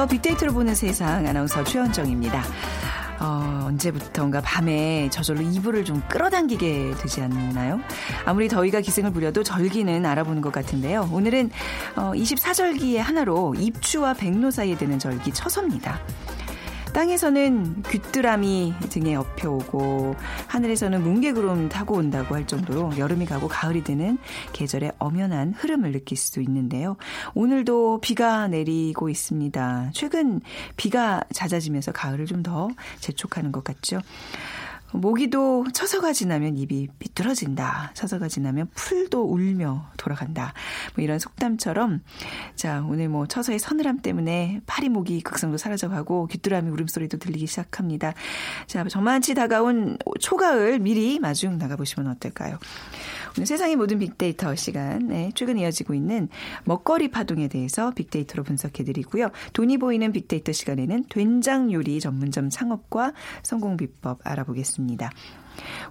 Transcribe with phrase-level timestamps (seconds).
[0.00, 0.06] 안녕하세요.
[0.06, 2.42] 빅데이터로 보는 세상 아나운서 최현정입니다.
[3.20, 7.80] 어, 언제부턴가 밤에 저절로 이불을 좀 끌어당기게 되지 않나요?
[8.24, 11.10] 아무리 더위가 기승을 부려도 절기는 알아보는 것 같은데요.
[11.12, 11.50] 오늘은
[11.96, 16.00] 어, 24절기의 하나로 입추와 백로 사이에 드는 절기 처서입니다.
[16.92, 20.16] 땅에서는 귀뚜라미 등에 업혀오고
[20.48, 24.18] 하늘에서는 뭉게구름 타고 온다고 할 정도로 여름이 가고 가을이 되는
[24.52, 26.96] 계절의 엄연한 흐름을 느낄 수 있는데요.
[27.34, 29.90] 오늘도 비가 내리고 있습니다.
[29.94, 30.40] 최근
[30.76, 34.00] 비가 잦아지면서 가을을 좀 더 재촉하는 것 같죠.
[34.92, 37.92] 모기도 처서가 지나면 입이 삐뚤어진다.
[37.94, 40.52] 처서가 지나면 풀도 울며 돌아간다.
[40.94, 42.02] 뭐 이런 속담처럼
[42.56, 48.14] 자 오늘 뭐 처서의 서늘함 때문에 파리 모기 극성도 사라져가고 귀뚜라미 울음소리도 들리기 시작합니다.
[48.66, 52.58] 자 저만치 다가온 초가을 미리 마중 나가보시면 어떨까요?
[53.36, 56.28] 오늘 세상의 모든 빅데이터 시간 최근 이어지고 있는
[56.64, 59.30] 먹거리 파동에 대해서 빅데이터로 분석해드리고요.
[59.52, 65.10] 돈이 보이는 빅데이터 시간에는 된장 요리 전문점 창업과 성공 비법 알아보겠습니다.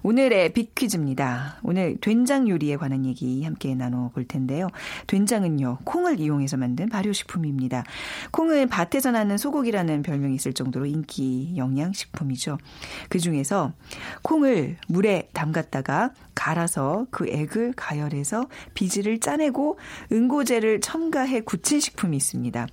[0.02, 1.58] 오늘의 빅퀴즈입니다.
[1.62, 4.68] 오늘 된장 요리에 관한 얘기 함께 나눠볼 텐데요.
[5.06, 7.84] 된장은요, 콩을 이용해서 만든 발효식품입니다.
[8.30, 12.58] 콩은 밭에서 나는 소고기라는 별명이 있을 정도로 인기 영양식품이죠.
[13.08, 13.72] 그 중에서
[14.22, 19.78] 콩을 물에 담갔다가 갈아서 그 액을 가열해서 비지를 짜내고
[20.10, 22.66] 응고제를 첨가해 굳힌 식품이 있습니다.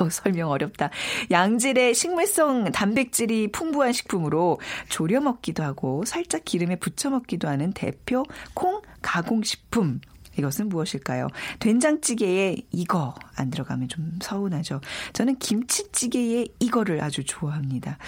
[0.00, 0.90] 어, 설명 어렵다.
[1.30, 8.24] 양질의 식물성 단백질이 풍부한 식품으로 졸여 먹기도 하고 살짝 기름에 부쳐 먹기도 하는 대표
[8.54, 10.00] 콩 가공식품.
[10.38, 11.28] 이것은 무엇일까요?
[11.58, 14.80] 된장찌개에 이거 안 들어가면 좀 서운하죠.
[15.12, 17.98] 저는 김치찌개에 이거를 아주 좋아합니다.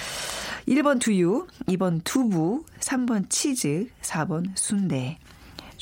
[0.66, 5.18] 1번 두유, 2번 두부, 3번 치즈, 4번 순대.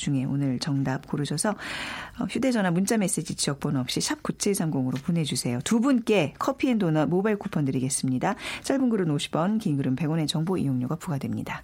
[0.03, 1.51] 중에 오늘 정답 고르셔서
[2.19, 5.59] 어, 휴대전화 문자메시지 지역번호 없이 샵 9730으로 보내주세요.
[5.63, 8.35] 두 분께 커피앤도넛 모바일 쿠폰 드리겠습니다.
[8.63, 11.63] 짧은 글은 50원, 긴 글은 100원의 정보 이용료가 부과됩니다.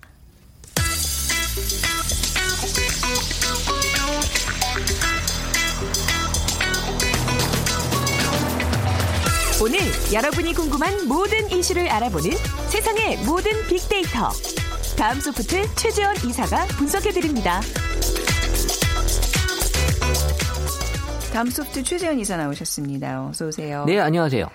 [9.61, 9.79] 오늘
[10.13, 12.31] 여러분이 궁금한 모든 이슈를 알아보는
[12.69, 14.29] 세상의 모든 빅데이터.
[14.97, 17.61] 다음 소프트 최재원 이사가 분석해드립니다.
[21.33, 23.27] 다음 소프트 최재현 이사 나오셨습니다.
[23.27, 23.85] 어서 오세요.
[23.85, 24.47] 네, 안녕하세요.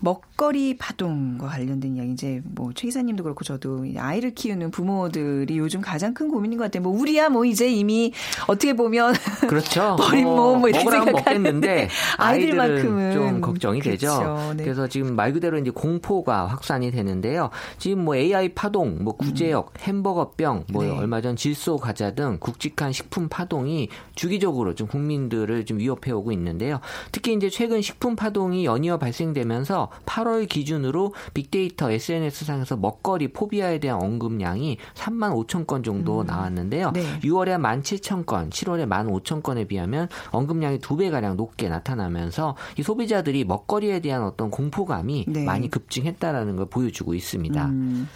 [0.00, 6.14] 먹거리 파동과 관련된 이야기 이제 뭐 최 이사님도 그렇고 저도 아이를 키우는 부모들이 요즘 가장
[6.14, 6.82] 큰 고민인 것 같아요.
[6.82, 8.12] 뭐 우리야 뭐 이제 이미
[8.46, 9.14] 어떻게 보면
[9.48, 9.96] 그렇죠.
[10.00, 14.06] 버린 몸뭐 이렇게 생각하는데 아이들만큼은 좀 걱정이 그렇죠.
[14.06, 14.54] 되죠.
[14.56, 14.64] 네.
[14.64, 17.50] 그래서 지금 말 그대로 이제 공포가 확산이 되는데요.
[17.76, 19.80] 지금 뭐 AI 파동, 뭐 구제역, 음.
[19.82, 20.90] 햄버거병, 뭐 네.
[20.90, 26.80] 얼마 전 질소 과자 등 굵직한 식품 파동이 주기적으로 좀 국민들을 좀 위협해 오고 있는데요.
[27.12, 34.78] 특히 이제 최근 식품 파동이 연이어 발생되면서 8월 기준으로 빅데이터 SNS상에서 먹거리 포비아에 대한 언급량이
[34.94, 36.26] 3만 5천 건 정도 음.
[36.26, 36.92] 나왔는데요.
[36.92, 37.02] 네.
[37.20, 42.56] 6월에 1만 7천 건, 7월에 1만 5천 건에 비하면 언급량이 두 배 가량 높게 나타나면서
[42.76, 45.44] 이 소비자들이 먹거리에 대한 어떤 공포감이 네.
[45.44, 47.66] 많이 급증했다라는 걸 보여주고 있습니다.
[47.66, 48.06] 음.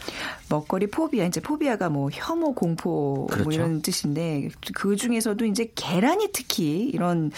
[0.50, 3.44] 먹거리 포비아, 이제 포비아가 뭐 혐오, 공포 뭐 그렇죠.
[3.44, 7.30] 뭐 이런 뜻인데 그 중에서도 이제 계란이 특히 이런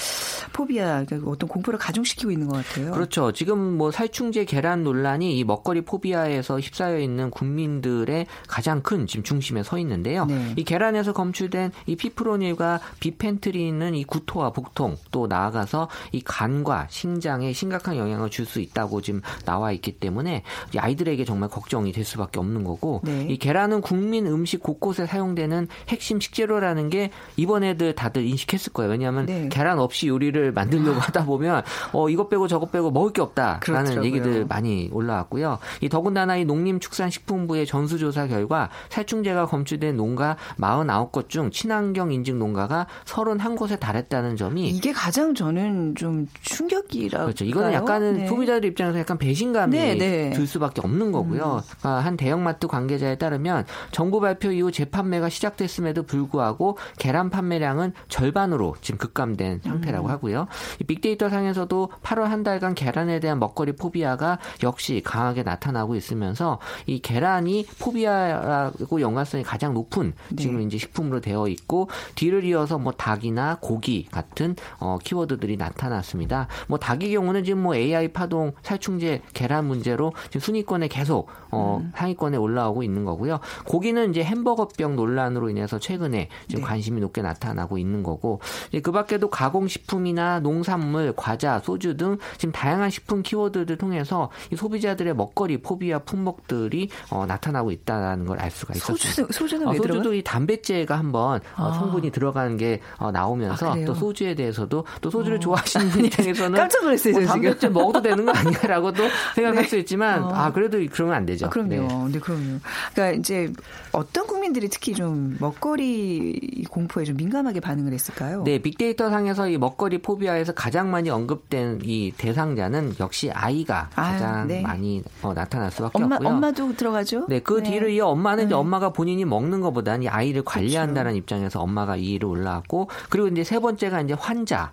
[0.53, 2.91] 포비아, 그러니까 어떤 공포를 가중시키고 있는 것 같아요.
[2.91, 3.31] 그렇죠.
[3.31, 9.23] 지금 뭐 살충 살충제 계란 논란이 이 먹거리 포비아에서 휩싸여 있는 국민들의 가장 큰 지금
[9.23, 10.27] 중심에 서 있는데요.
[10.27, 10.55] 네.
[10.57, 17.97] 이 계란에서 검출된 이 피프로닐과 비펜트린은 이 구토와 복통 또 나아가서 이 간과 신장에 심각한
[17.97, 20.45] 영향을 줄 수 있다고 지금 나와 있기 때문에
[20.77, 23.27] 아이들에게 정말 걱정이 될 수밖에 없는 거고 네.
[23.29, 28.93] 이 계란은 국민 음식 곳곳에 사용되는 핵심 식재료라는 게 이번에들 다들 인식했을 거예요.
[28.93, 29.49] 왜냐하면 네.
[29.51, 34.05] 계란 없이 요리를 만들려고 하다 보면 어 이것 빼고 저것 빼고 먹을 게 없다라는 그렇더라고요.
[34.05, 35.59] 얘기 들 많이 올라왔고요.
[35.81, 43.79] 이 더군다나 이 농림축산식품부의 전수조사 결과 살충제가 검출된 농가 49곳 중 친환경 인증 농가가 31곳에
[43.79, 47.45] 달했다는 점이 이게 가장 저는 좀 충격이라 그렇죠.
[47.45, 48.27] 이거는 약간은 네.
[48.27, 50.31] 소비자들 입장에서 약간 배신감이 네, 네.
[50.31, 51.63] 들 수밖에 없는 거고요.
[51.63, 51.77] 음.
[51.79, 58.99] 그러니까 한 대형마트 관계자에 따르면 정부 발표 이후 재판매가 시작됐음에도 불구하고 계란 판매량은 절반으로 지금
[58.99, 60.11] 급감된 상태라고 음.
[60.11, 60.47] 하고요.
[60.81, 66.59] 이 빅데이터 상에서도 8월 한 달간 계란에 대한 먹거리 포비 포비아가 역시 강하게 나타나고 있으면서
[66.87, 70.43] 이 계란이 포비아라고 연관성이 가장 높은 네.
[70.43, 76.49] 지금 이제 식품으로 되어 있고 뒤를 이어서 뭐 닭이나 고기 같은 어, 키워드들이 나타났습니다.
[76.69, 81.93] 뭐 닭의 경우는 지금 뭐 AI 파동 살충제 계란 문제로 지금 순위권에 계속 어, 음.
[81.95, 83.41] 상위권에 올라오고 있는 거고요.
[83.65, 86.67] 고기는 이제 햄버거병 논란으로 인해서 최근에 지금 네.
[86.69, 88.41] 관심이 높게 나타나고 있는 거고
[88.83, 95.59] 그 밖에도 가공식품이나 농산물, 과자, 소주 등 지금 다양한 식품 키워드를 통해서 이 소비자들의 먹거리
[95.59, 99.09] 포비아 품목들이 어, 나타나고 있다는 걸 알 수가 있었습니다.
[99.09, 101.67] 소주, 소주는 어, 소주도 이 단백제가 한번 어, 아.
[101.67, 105.41] 어, 성분이 들어가는 게 어, 나오면서 아, 또 소주에 대해서도 또 소주를 어.
[105.41, 107.15] 좋아하시는 분 입장에서는 깜짝 놀랐어요.
[107.15, 109.05] 뭐 단백제 먹어도 되는 거 아니냐라고 도
[109.35, 109.69] 생각할 네.
[109.69, 110.31] 수 있지만 어.
[110.33, 111.47] 아 그래도 그러면 안 되죠.
[111.47, 111.69] 아, 그럼요.
[111.69, 112.13] 네.
[112.13, 112.61] 네, 그럼요.
[112.95, 113.53] 그러니까 이제
[113.93, 118.45] 어떤 국민들이 특히 좀 먹거리 공포에 좀 민감하게 반응을 했을까요?
[118.45, 124.45] 네, 빅데이터 상에서 이 먹거리 포비아에서 가장 많이 언급된 이 대상자는 역시 아이가 가장 아,
[124.45, 124.61] 네.
[124.61, 126.29] 많이 어, 나타날 수밖에 엄마, 없고요.
[126.29, 127.27] 엄마도 들어가죠?
[127.29, 127.71] 네, 그 네.
[127.71, 128.55] 뒤를 이어 엄마는 이제 네.
[128.55, 131.19] 엄마가 본인이 먹는 것보다는 이 아이를 관리한다는 그렇죠.
[131.19, 134.73] 입장에서 엄마가 2위로 올라왔고 그리고 이제 세 번째가 이제 환자가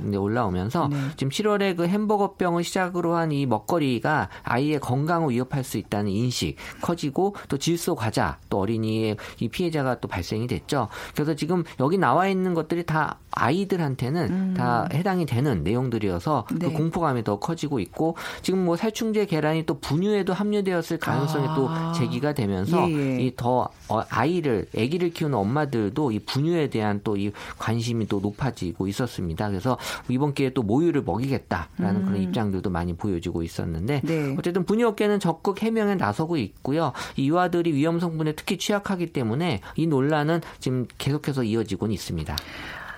[0.00, 0.08] 음.
[0.08, 0.96] 이제 올라오면서 네.
[1.16, 7.34] 지금 7월에 그 햄버거병을 시작으로 한 이 먹거리가 아이의 건강을 위협할 수 있다는 인식 커지고
[7.48, 10.88] 또 질소 과자 또 어린이의 이 피해자가 또 발생이 됐죠.
[11.14, 14.54] 그래서 지금 여기 나와 있는 것들이 다 아이들한테는 음.
[14.56, 16.66] 다 해당이 되는 내용들이어서 그 네.
[16.68, 21.54] 그 공포감이 더 커지고 있고 지금 뭐 살충제 계란이 또 분유에도 함유되었을 가능성이 아.
[21.54, 23.20] 또 제기가 되면서 예, 예.
[23.22, 29.48] 이더 어, 아이를 아기를 키우는 엄마들도 이 분유에 대한 또 이 관심이 또 높아지고 있었습니다.
[29.48, 29.78] 그래서
[30.08, 32.06] 이번 기회에 또 모유를 먹이겠다라는 음.
[32.06, 34.34] 그런 입장들도 많이 보여지고 있었는데 네.
[34.38, 36.92] 어쨌든 분유 업계는 적극 해명에 나서고 있고요.
[37.16, 42.36] 이 유아들이 위험 성분에 특히 취약하기 때문에 이 논란은 지금 계속해서 이어지고는 있습니다.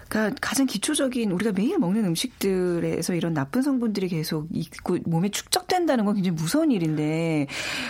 [0.08, 6.14] 그러니까 가장 기초적인 우리가 매일 먹는 음식들에서 이런 나쁜 성분들이 계속 있고 몸에 축적된다는 건
[6.14, 7.46] 굉장히 무서운 일인데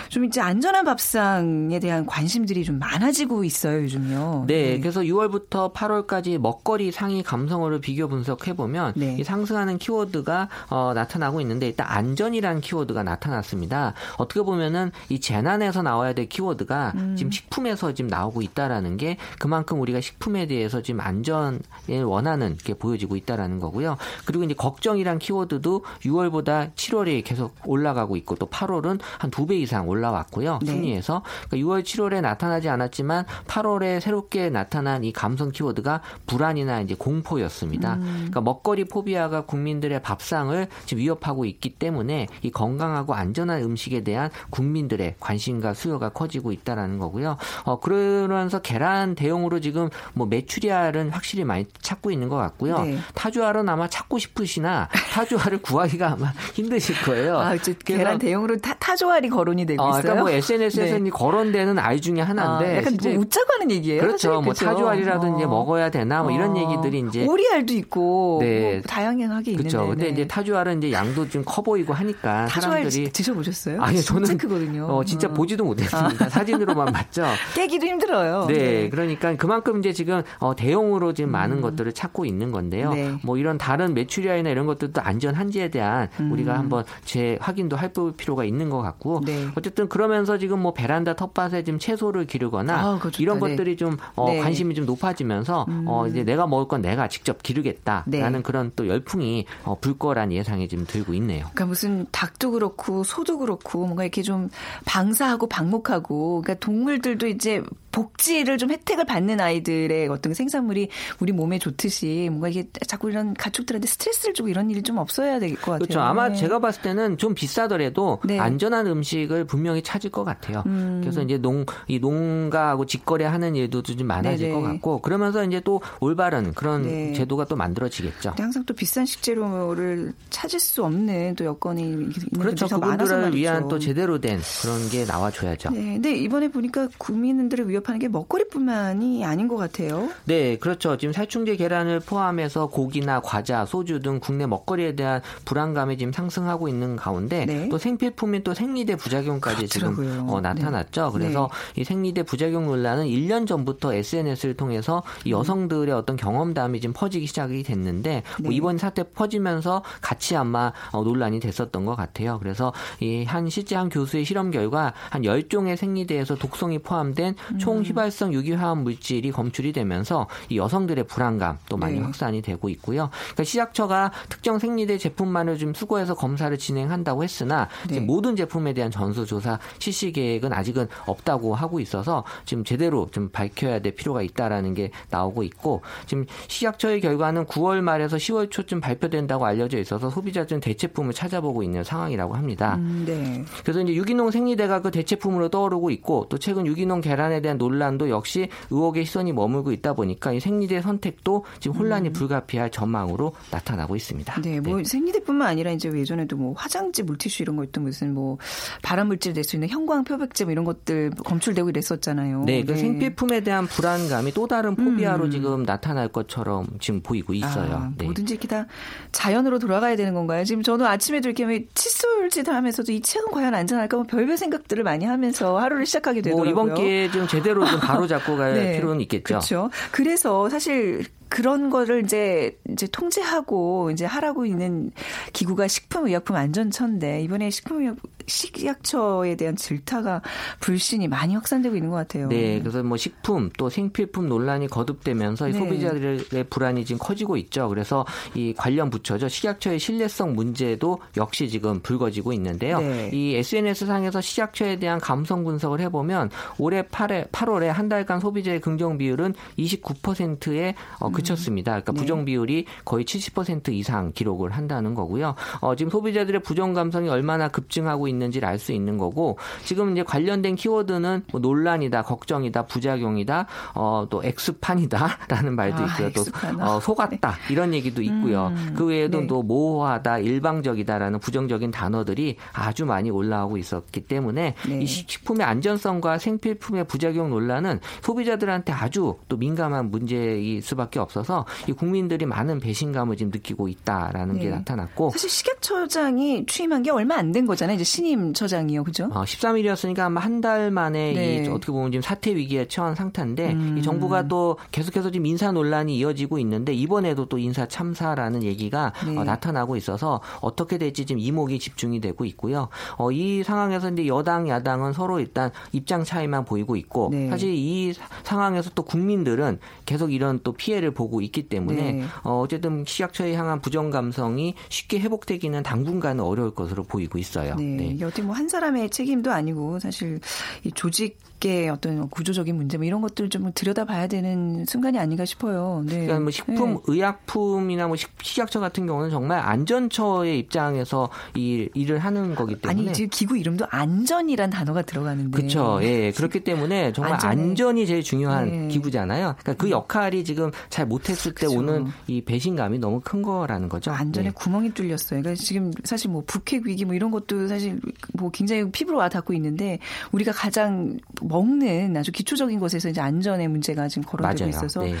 [0.09, 4.45] 좀 이제 안전한 밥상에 대한 관심들이 좀 많아지고 있어요 요즘요.
[4.47, 4.79] 네, 네.
[4.79, 9.17] 그래서 6월부터 8월까지 먹거리 상위 감성어를 비교 분석해 보면 네.
[9.19, 13.93] 이 상승하는 키워드가 어, 나타나고 있는데 일단 안전이라는 키워드가 나타났습니다.
[14.17, 17.15] 어떻게 보면은 이 재난에서 나와야 될 키워드가 음.
[17.15, 21.59] 지금 식품에서 지금 나오고 있다라는 게 그만큼 우리가 식품에 대해서 지금 안전에
[22.09, 23.97] 원하는 게 보여지고 있다라는 거고요.
[24.25, 29.87] 그리고 이제 걱정이란 키워드도 6월보다 7월에 계속 올라가고 있고 또 8월은 한 두 배 이상
[29.87, 30.59] 올라왔고요.
[30.63, 30.71] 네.
[30.71, 37.95] 순위에서 그러니까 6월, 7월에 나타나지 않았지만 8월에 새롭게 나타난 이 감성 키워드가 불안이나 이제 공포였습니다.
[37.95, 38.01] 음.
[38.15, 45.15] 그러니까 먹거리 포비아가 국민들의 밥상을 지금 위협하고 있기 때문에 이 건강하고 안전한 음식에 대한 국민들의
[45.19, 47.37] 관심과 수요가 커지고 있다라는 거고요.
[47.63, 52.79] 어 그러면서 계란 대용으로 지금 뭐 메추리알은 확실히 많이 찾 찾고 있는 것 같고요.
[52.83, 52.97] 네.
[53.15, 57.39] 타주알은 아마 찾고 싶으시나 타주알을 구하기가 아마 힘드실 거예요.
[57.39, 57.55] 아,
[57.85, 60.01] 계란 대용으로 타, 타조알이 거론이 되고 어, 있어요.
[60.01, 61.09] 그러니까 뭐 SNS에서 네.
[61.09, 64.01] 거론되는 알 중에 하나인데 아, 약간 뭐 웃자고 하는 얘기예요.
[64.01, 64.17] 그렇죠.
[64.17, 64.65] 사실, 뭐 그렇죠?
[64.65, 65.47] 타조알이라든지 어.
[65.47, 66.59] 먹어야 되나 뭐 이런 어.
[66.59, 68.73] 얘기들이 이제 오리알도 있고 네.
[68.73, 69.77] 뭐 다양하게 그렇죠.
[69.83, 69.89] 있는데.
[69.89, 70.09] 근데 네.
[70.11, 73.81] 이제 타조알은 이제 양도 좀 커 보이고 하니까 사람들이 드셔보셨어요?
[73.81, 74.85] 아니 저는 크거든요.
[74.85, 75.33] 어, 진짜 어.
[75.33, 76.25] 보지도 못했습니다.
[76.25, 76.29] 아.
[76.29, 77.25] 사진으로만 봤죠.
[77.55, 78.45] 깨기도 힘들어요.
[78.47, 78.89] 네, 네.
[78.89, 81.31] 그러니까 그만큼 이제 지금 어, 대용으로 지금 음.
[81.31, 82.67] 많은 것들을 찾고 있는 건데.
[82.67, 82.93] 건데요.
[82.93, 83.17] 네.
[83.23, 86.31] 뭐 이런 다른 메추리알이나 이런 것들도 안전한지에 대한 음.
[86.31, 89.47] 우리가 한번 재확인도 할 필요가 있는 것 같고 네.
[89.55, 93.49] 어쨌든 그러면서 지금 뭐 베란다 텃밭에 지금 채소를 기르거나 아, 이런 네.
[93.49, 94.39] 것들이 좀 어, 네.
[94.39, 95.85] 관심이 좀 높아지면서 음.
[95.87, 98.41] 어, 이제 내가 먹을 건 내가 직접 기르겠다라는 네.
[98.43, 101.39] 그런 또 열풍이 어, 불 거란 예상이 지금 들고 있네요.
[101.53, 104.49] 그러니까 무슨 닭도 그렇고 소도 그렇고 뭔가 이렇게 좀
[104.85, 107.63] 방사하고 방목하고 그러니까 동물들도 이제
[107.97, 110.89] 복지를 좀 혜택을 받는 아이들의 어떤 생산물이
[111.19, 115.55] 우리 몸에 좋듯이 뭔가 이게 자꾸 이런 가축들한테 스트레스를 주고 이런 일이 좀 없어야 될
[115.55, 115.79] 것 같아요.
[115.79, 115.99] 그렇죠.
[116.01, 116.35] 아마 네.
[116.35, 118.37] 제가 봤을 때는 좀 비싸더라도 네.
[118.39, 120.61] 안전한 음식을 분명히 찾을 것 같아요.
[120.67, 120.99] 음.
[121.01, 124.61] 그래서 이제 농, 이 농가하고 직거래 하는 일도 좀 많아질 네네.
[124.61, 127.13] 것 같고 그러면서 이제 또 올바른 그런 네.
[127.13, 128.33] 제도가 또 만들어지겠죠.
[128.37, 132.67] 항상 또 비싼 식재료를 찾을 수 없는 또 여건이 있는 그렇죠.
[132.67, 135.71] 그분들을 위한 또 제대로 된 그런 게 나와줘야죠.
[135.71, 135.93] 네.
[135.93, 140.09] 근데 이번에 보니까 국민들을 위협 위협하는 게 먹거리뿐만이 아닌 것 같아요.
[140.25, 140.97] 네, 그렇죠.
[140.97, 146.95] 지금 살충제 계란을 포함해서 고기나 과자, 소주 등 국내 먹거리에 대한 불안감이 지금 상승하고 있는
[146.95, 147.69] 가운데 네.
[147.69, 150.11] 또 생필품인 또 생리대 부작용까지 그렇더라고요.
[150.11, 151.05] 지금 어, 나타났죠.
[151.05, 151.11] 네.
[151.19, 151.81] 그래서 네.
[151.81, 157.63] 이 생리대 부작용 논란은 1년 전부터 SNS를 통해서 이 여성들의 어떤 경험담이 지금 퍼지기 시작이
[157.63, 158.55] 됐는데 뭐 네.
[158.55, 162.37] 이번 사태 퍼지면서 같이 아마 어, 논란이 됐었던 것 같아요.
[162.39, 168.33] 그래서 이 한 실제 한 교수의 실험 결과 한 10종의 생리대에서 독성이 포함된 총 휘발성
[168.33, 172.01] 유기화학 물질이 검출이 되면서 이 여성들의 불안감 또 많이 네.
[172.01, 173.09] 확산이 되고 있고요.
[173.11, 177.99] 그러니까 시작처가 특정 생리대 제품만을 좀 수거해서 검사를 진행한다고 했으나 네.
[177.99, 183.95] 모든 제품에 대한 전수조사 실시 계획은 아직은 없다고 하고 있어서 지금 제대로 좀 밝혀야 될
[183.95, 190.09] 필요가 있다라는 게 나오고 있고 지금 시작처의 결과는 9월 말에서 10월 초쯤 발표된다고 알려져 있어서
[190.09, 192.75] 소비자들은 대체품을 찾아보고 있는 상황이라고 합니다.
[192.75, 193.43] 음, 네.
[193.63, 198.49] 그래서 이제 유기농 생리대가 그 대체품으로 떠오르고 있고 또 최근 유기농 계란에 대한 논란도 역시
[198.69, 202.13] 의혹의 시선이 머물고 있다 보니까 이 생리대 선택도 지금 혼란이 음.
[202.13, 204.41] 불가피할 전망으로 나타나고 있습니다.
[204.41, 204.83] 네, 뭐 네.
[204.83, 208.37] 생리대뿐만 아니라 이제 예전에도 뭐 화장지, 물티슈 이런 것도 무슨 뭐
[208.83, 212.43] 발암 물질 낼 수 있는 형광 표백제 뭐 이런 것들 검출되고 이랬었잖아요.
[212.43, 212.77] 네, 그 네.
[212.77, 215.31] 생필품에 대한 불안감이 또 다른 포비아로 음.
[215.31, 217.73] 지금 나타날 것처럼 지금 보이고 있어요.
[217.73, 218.05] 아, 네.
[218.05, 218.67] 뭐든지 이렇게 다
[219.13, 220.43] 자연으로 돌아가야 되는 건가요?
[220.43, 223.97] 지금 저는 아침에도 이렇게 칫솔질 하면서도 이 책은 과연 안전할까?
[223.97, 226.53] 뭐 별별 생각들을 많이 하면서 하루를 시작하게 되더라고요.
[226.53, 228.75] 뭐 이번 기회에 좀 제대로 좀 바로 잡고 갈 네.
[228.75, 229.23] 필요는 있겠죠.
[229.23, 229.69] 그렇죠.
[229.91, 234.91] 그래서 사실 그런 거를 이제 이제 통제하고 이제 하라고 있는
[235.33, 240.21] 기구가 식품의약품안전처인데 이번에 식품의약 식약처에 대한 질타가
[240.59, 242.27] 불신이 많이 확산되고 있는 것 같아요.
[242.27, 245.53] 네, 그래서 뭐 식품 또 생필품 논란이 거듭되면서 네.
[245.53, 247.69] 소비자들의 불안이 지금 커지고 있죠.
[247.69, 248.05] 그래서
[248.35, 252.79] 이 관련 부처죠 식약처의 신뢰성 문제도 역시 지금 불거지고 있는데요.
[252.79, 253.09] 네.
[253.13, 258.97] 이 SNS 상에서 식약처에 대한 감성 분석을 해보면 올해 8월 8월에 한 달간 소비자의 긍정
[258.97, 261.71] 비율은 29%에 어, 그쳤습니다.
[261.71, 261.99] 그러니까 네.
[261.99, 265.35] 부정 비율이 거의 70% 이상 기록을 한다는 거고요.
[265.61, 270.55] 어, 지금 소비자들의 부정 감성이 얼마나 급증하고 있는지를 알 수 있는 거고 지금 이제 관련된
[270.55, 273.45] 키워드는 뭐 논란이다, 걱정이다, 부작용이다,
[273.75, 276.11] 어, 또 엑스판이다라는 말도 아, 있고요.
[276.13, 276.23] 또
[276.59, 277.53] 어, 속았다 네.
[277.53, 278.47] 이런 얘기도 있고요.
[278.47, 279.27] 음, 그 외에도 네.
[279.27, 284.79] 또 모호하다, 일방적이다라는 부정적인 단어들이 아주 많이 올라오고 있었기 때문에 네.
[284.81, 291.06] 이 식품의 안전성과 생필품의 부작용 논란은 소비자들한테 아주 또 민감한 문제일 수밖에 없.
[291.07, 294.41] 없어서 이 국민들이 많은 배신감을 지금 느끼고 있다라는 네.
[294.41, 297.75] 게 나타났고 사실 식약처장이 취임한 게 얼마 안 된 거잖아요.
[297.75, 299.09] 이제 신임 처장이요, 그죠?
[299.11, 301.43] 어, 13일이었으니까 아마 한 달 만에 네.
[301.43, 303.77] 이 어떻게 보면 지금 사태 위기에 처한 상태인데 음.
[303.77, 309.17] 이 정부가 또 계속해서 지금 인사 논란이 이어지고 있는데 이번에도 또 인사 참사라는 얘기가 네.
[309.17, 312.69] 어, 나타나고 있어서 어떻게 될지 지금 이목이 집중이 되고 있고요.
[312.97, 317.29] 어, 이 상황에서 이제 여당 야당은 서로 일단 입장 차이만 보이고 있고 네.
[317.29, 322.03] 사실 이 상황에서 또 국민들은 계속 이런 또 피해를 보고 있기 때문에 네.
[322.23, 327.55] 어, 어쨌든 시약처에 향한 부정 감성이 쉽게 회복되기는 당분간은 어려울 것으로 보이고 있어요.
[327.55, 327.93] 네.
[327.93, 328.03] 네.
[328.03, 330.19] 어떻게 뭐한 사람의 책임도 아니고 사실
[330.63, 335.83] 이 조직 의 어떤 구조적인 문제 뭐 이런 것들 좀 들여다봐야 되는 순간이 아닌가 싶어요.
[335.85, 335.93] 네.
[336.01, 336.79] 그러니까 뭐 식품, 네.
[336.87, 342.93] 의약품이나 뭐 식 약처 같은 경우는 정말 안전처의 입장에서 이 일을 하는 거기 때문에 아니
[342.93, 345.79] 지금 기구 이름도 안전이란 단어가 들어가는데 그렇죠.
[345.81, 347.33] 예, 그렇기 때문에 정말 안전에.
[347.33, 348.67] 안전이 제일 중요한 네.
[348.67, 349.35] 기구잖아요.
[349.39, 351.59] 그러니까 그 역할이 지금 잘 못했을 때 그렇죠.
[351.59, 353.91] 오는 이 배신감이 너무 큰 거라는 거죠.
[353.91, 354.33] 안전에 네.
[354.33, 355.21] 구멍이 뚫렸어요.
[355.21, 357.79] 그러니까 지금 사실 뭐 북핵 위기 뭐 이런 것도 사실
[358.13, 359.79] 뭐 굉장히 피부로 와닿고 있는데
[360.11, 360.97] 우리가 가장
[361.27, 364.49] 먹는 아주 기초적인 것에서 이제 안전의 문제가 지금 거론되고 맞아요.
[364.49, 364.95] 있어서 네.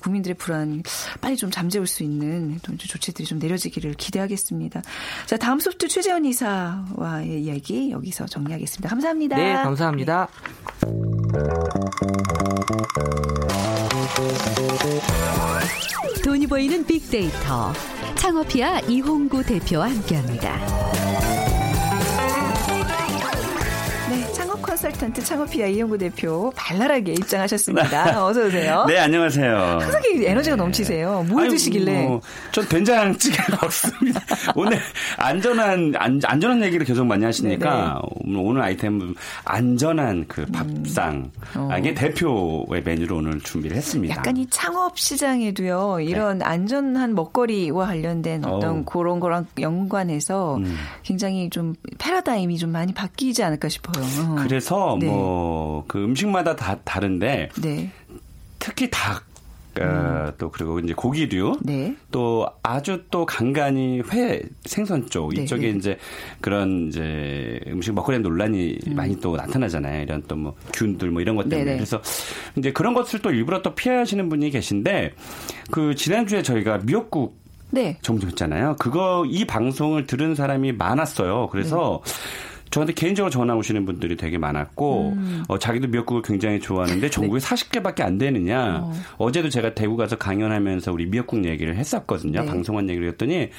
[0.00, 0.82] 국민들의 불안
[1.20, 4.82] 빨리 좀 잠재울 수 있는 조치들이 좀 내려지기를 기대하겠습니다.
[5.26, 8.88] 자 다음 소프트 최재원 이사와의 이야기 여기서 정리하겠습니다.
[8.88, 9.36] 감사합니다.
[9.36, 10.28] 네, 감사합니다.
[16.24, 17.72] 돈이 보이는 빅데이터
[18.16, 21.15] 창업피아 이홍구 대표와 함께합니다.
[24.76, 28.04] 컨설턴트 창업피아 이영구 대표 발랄하게 입장하셨습니다.
[28.04, 28.12] 네.
[28.16, 28.84] 어서 오세요.
[28.86, 29.78] 네, 안녕하세요.
[29.80, 31.24] 항상 에너지가 넘치세요.
[31.28, 32.02] 뭘 아유, 드시길래?
[32.02, 32.20] 뭐,
[32.52, 34.20] 전 된장찌개 먹습니다.
[34.54, 34.78] 오늘
[35.16, 38.38] 안전한 안, 안전한 얘기를 계속 많이 하시니까 네네.
[38.38, 39.14] 오늘 아이템은
[39.44, 40.52] 안전한 그 음.
[40.52, 41.70] 밥상 음.
[41.70, 41.76] 어.
[41.78, 44.14] 이게 대표의 메뉴로 오늘 준비를 했습니다.
[44.14, 46.44] 약간 이 창업 시장에도요 이런 네.
[46.44, 48.84] 안전한 먹거리와 관련된 어떤 어.
[48.84, 50.76] 그런 거랑 연관해서 음.
[51.02, 54.04] 굉장히 좀 패러다임이 좀 많이 바뀌지 않을까 싶어요.
[54.04, 54.34] 어.
[54.42, 54.65] 그래서
[55.00, 55.06] 네.
[55.06, 57.90] 뭐그 음식마다 다 다른데 네.
[58.58, 59.24] 특히 닭
[59.78, 60.32] 어, 음.
[60.38, 61.94] 또 그리고 이제 고기류 네.
[62.10, 65.42] 또 아주 또 간간히 회 생선 쪽 네.
[65.42, 65.98] 이쪽에 이제
[66.40, 68.96] 그런 이제 음식 먹거리 논란이 음.
[68.96, 70.02] 많이 또 나타나잖아요.
[70.02, 71.76] 이런 또 뭐 균들 뭐 이런 것 때문에 네네.
[71.76, 72.00] 그래서
[72.56, 75.12] 이제 그런 것을 또 일부러 또 피하시는 분이 계신데
[75.70, 77.36] 그 지난주에 저희가 미역국
[77.70, 77.98] 네.
[78.00, 78.76] 정정했잖아요.
[78.78, 81.48] 그거 이 방송을 들은 사람이 많았어요.
[81.48, 82.12] 그래서 네.
[82.70, 85.44] 저한테 개인적으로 전화 오시는 분들이 되게 많았고 음.
[85.48, 87.46] 어, 자기도 미역국을 굉장히 좋아하는데 전국에 네.
[87.46, 88.82] 40개밖에 안 되느냐.
[89.18, 89.32] 어.
[89.32, 92.40] 제도 제가 대구 가서 강연하면서 우리 미역국 얘기를 했었거든요.
[92.40, 92.46] 네.
[92.46, 93.50] 방송한 얘기를 했더니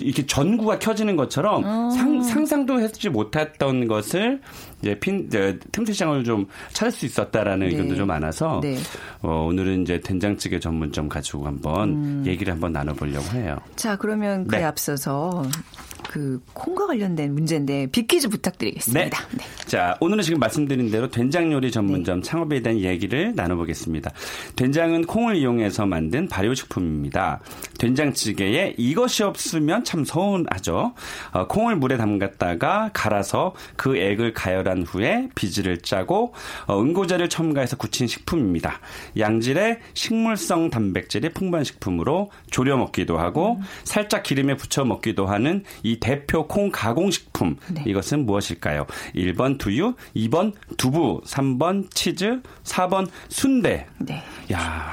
[0.00, 1.90] 이렇게 전구가 켜지는 것처럼 어.
[1.90, 4.40] 상, 상상도 했지 못했던 것을
[4.80, 7.72] 이제 핀 이제 틈새 시장을 좀 찾을 수 있었다라는 네.
[7.72, 8.76] 의견도 좀 많아서 네.
[9.22, 12.24] 어, 오늘은 이제 된장찌개 전문점 가지고 한번 음.
[12.26, 13.56] 얘기를 한번 나눠보려고 해요.
[13.76, 14.64] 자 그러면 그에 네.
[14.64, 15.42] 앞서서
[16.14, 19.18] 그 콩과 관련된 문제인데 빅퀴즈 부탁드리겠습니다.
[19.32, 19.36] 네.
[19.36, 19.44] 네.
[19.66, 22.28] 자, 오늘은 지금 말씀드린 대로 된장 요리 전문점 네.
[22.28, 24.12] 창업에 대한 얘기를 나눠보겠습니다.
[24.54, 27.40] 된장은 콩을 이용해서 만든 발효식품입니다.
[27.80, 30.94] 된장찌개에 이것이 없으면 참 서운하죠.
[31.32, 36.32] 어, 콩을 물에 담갔다가 갈아서 그 액을 가열한 후에 비지를 짜고
[36.68, 38.78] 어, 응고제를 첨가해서 굳힌 식품입니다.
[39.18, 43.64] 양질의 식물성 단백질이 풍부한 식품으로 졸여 먹기도 하고 음.
[43.82, 47.82] 살짝 기름에 부쳐 먹기도 하는 이 대표 콩 가공식품 네.
[47.86, 48.84] 이것은 무엇일까요?
[49.14, 53.86] 1번 두유, 2번 두부, 3번 치즈, 4번 순대.
[53.96, 54.22] 네.
[54.52, 54.92] 야.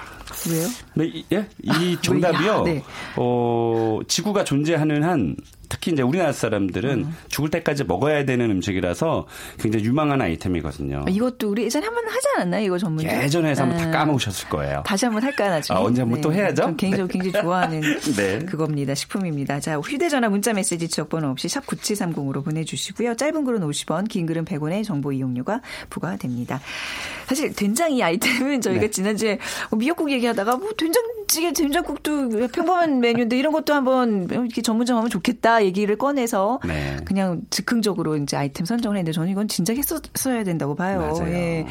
[0.50, 0.68] 왜요?
[0.96, 1.48] 네, 예?
[1.64, 2.64] 이 아, 정답이요.
[2.64, 2.82] 네.
[3.18, 5.36] 어, 지구가 존재하는 한
[5.72, 7.16] 특히 이제 우리나라 사람들은 음.
[7.30, 9.26] 죽을 때까지 먹어야 되는 음식이라서
[9.58, 11.06] 굉장히 유망한 아이템이거든요.
[11.08, 12.66] 아, 이것도 우리 예전에 한 번 하지 않았나요?
[12.66, 13.92] 이거 전문 예전에 해서 한번 다 아.
[13.92, 14.84] 까먹으셨을 거예요.
[14.86, 15.78] 다시 한번 할까요, 나중에?
[15.80, 16.22] 아, 언제 한번 네.
[16.22, 16.76] 또 해야죠?
[16.76, 17.20] 개인적으로 네.
[17.20, 17.82] 굉장히 좋아하는
[18.18, 18.40] 네.
[18.40, 18.96] 그겁니다.
[18.96, 19.60] 식품입니다.
[19.62, 23.16] 자, 휴대전화 문자 메시지 지역번호 없이 샵 9730으로 보내주시고요.
[23.16, 26.60] 짧은 글은 50원, 긴 글은 100원의 정보 이용료가 부과됩니다.
[27.28, 28.92] 사실 된장 이 아이템은 저희가 네.
[28.92, 31.02] 지난주에 뭐 미역국 얘기하다가 뭐 된장
[31.32, 36.98] 찌개, 된장국도 평범한 메뉴인데 이런 것도 한번 이렇게 전문점 하면 좋겠다 얘기를 꺼내서 네.
[37.06, 41.00] 그냥 즉흥적으로 이제 아이템 선정을 했는데 저는 이건 진작 했었어야 된다고 봐요.
[41.00, 41.34] 맞아요.
[41.34, 41.66] 예.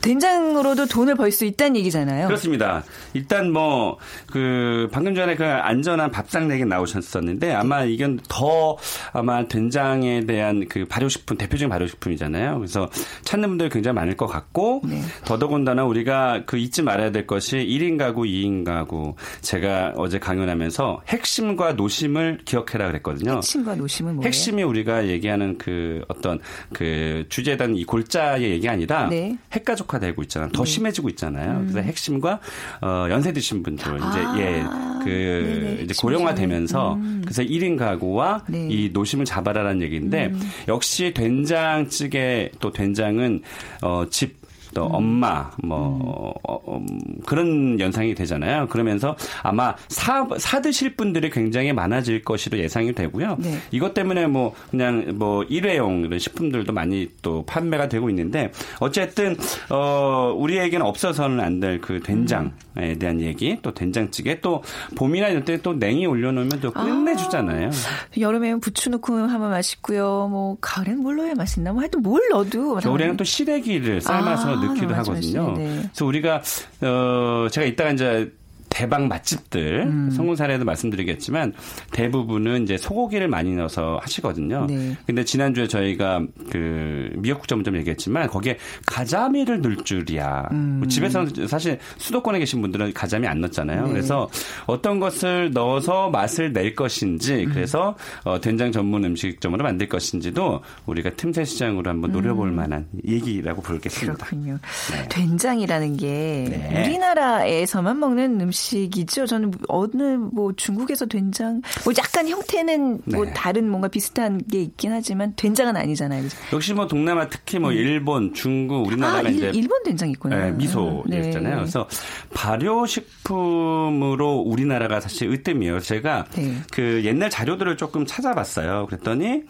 [0.00, 2.26] 된장으로도 돈을 벌 수 있다는 얘기잖아요.
[2.26, 2.82] 그렇습니다.
[3.14, 3.98] 일단 뭐
[4.30, 7.92] 그 방금 전에 그 안전한 밥상 내기 나오셨었는데 아마 네.
[7.92, 8.76] 이건 더
[9.12, 12.58] 아마 된장에 대한 그 발효식품 대표적인 발효식품이잖아요.
[12.58, 12.88] 그래서
[13.22, 15.00] 찾는 분들이 굉장히 많을 것 같고 네.
[15.24, 19.03] 더더군다나 우리가 그 잊지 말아야 될 것이 1인 가구, 2인 가구
[19.40, 23.36] 제가 어제 강연하면서 핵심과 노심을 기억해라 그랬거든요.
[23.36, 24.26] 핵심과 노심은 뭐예요?
[24.26, 26.40] 핵심이 우리가 얘기하는 그 어떤
[26.72, 29.36] 그 주제단 이 골자의 얘기 아니라 네.
[29.52, 30.50] 핵가족화 되고 있잖아요.
[30.52, 30.70] 더 네.
[30.70, 31.58] 심해지고 있잖아요.
[31.58, 31.68] 음.
[31.70, 32.40] 그래서 핵심과
[32.82, 34.36] 어 연세 드신 분들 이제 아.
[34.38, 34.64] 예.
[35.04, 35.82] 그 네네.
[35.82, 37.20] 이제 고령화 되면서 음.
[37.22, 38.68] 그래서 1인 가구와 네.
[38.70, 40.40] 이 노심을 잡아라라는 얘기인데 음.
[40.68, 43.42] 역시 된장찌개 또 된장은
[43.82, 44.43] 어집
[44.74, 44.94] 또 음.
[44.94, 46.86] 엄마 뭐 어, 어, 음,
[47.26, 48.66] 그런 연상이 되잖아요.
[48.68, 53.36] 그러면서 아마 사, 사 드실 분들이 굉장히 많아질 것으로 예상이 되고요.
[53.38, 53.58] 네.
[53.70, 59.36] 이것 때문에 뭐 그냥 뭐 일회용 이런 식품들도 많이 또 판매가 되고 있는데 어쨌든
[59.70, 64.62] 어 우리에게는 없어서는 안 될 그 된장에 대한 얘기 또 된장찌개 또
[64.96, 67.68] 봄이나 이럴 때 또 냉이 올려놓으면 또 끝내주잖아요.
[67.68, 70.28] 아, 여름에는 부추 넣고 하면 맛있고요.
[70.30, 74.60] 뭐 가을엔 뭘 넣어야 맛있나 뭐 하여튼 뭘 넣어도 겨울에는 또 시래기를 삶아서 아.
[74.66, 75.54] 넣기도 아, 하거든요.
[75.56, 75.80] 네.
[75.82, 76.42] 그래서 우리가
[76.82, 78.32] 어 제가 이따가 이제
[78.74, 80.10] 대박 맛집들 음.
[80.10, 81.52] 성공 사례도 말씀드리겠지만
[81.92, 84.66] 대부분은 이제 소고기를 많이 넣어서 하시거든요.
[84.68, 84.96] 네.
[85.06, 90.48] 근데 지난주에 저희가 그 미역국 전문점 얘기했지만 거기에 가자미를 넣을 줄이야.
[90.50, 90.78] 음.
[90.80, 93.84] 뭐 집에서는 사실 수도권에 계신 분들은 가자미 안 넣잖아요.
[93.84, 93.92] 네.
[93.92, 94.28] 그래서
[94.66, 97.52] 어떤 것을 넣어서 맛을 낼 것인지 음.
[97.54, 102.56] 그래서 어, 된장 전문 음식점으로 만들 것인지도 우리가 틈새 시장으로 한번 노려볼 음.
[102.56, 104.14] 만한 얘기라고 부르겠습니다.
[104.14, 104.58] 그렇군요.
[104.90, 105.08] 네.
[105.10, 106.06] 된장이라는 게
[106.50, 106.82] 네.
[106.82, 109.26] 우리나라에서만 먹는 음식 음식이죠.
[109.26, 113.32] 저는 어느 뭐 중국에서 된장 뭐 약간 형태는 뭐 네.
[113.34, 116.22] 다른 뭔가 비슷한 게 있긴 하지만 된장은 아니잖아요.
[116.22, 116.36] 그죠?
[116.52, 117.76] 역시 뭐 동남아 특히 뭐 음.
[117.76, 120.36] 일본, 중국, 우리나라가 아, 이제 일본 된장 있구나.
[120.36, 121.20] 네, 미소 네.
[121.20, 121.56] 있잖아요.
[121.56, 121.86] 그래서
[122.32, 125.80] 발효식품으로 우리나라가 사실 으뜸이에요.
[125.80, 126.54] 제가 네.
[126.72, 128.86] 그 옛날 자료들을 조금 찾아봤어요.
[128.86, 129.42] 그랬더니